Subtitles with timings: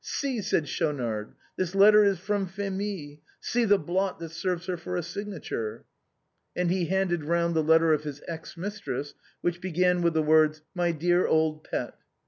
[0.03, 4.95] See," said Schaunard," this letter is from Phémie; see the blot that serves her for
[4.97, 5.85] a signature."
[6.55, 10.63] And he handed round the letter of his ex mistress, which began with the words"
[10.73, 11.93] My dear old pet."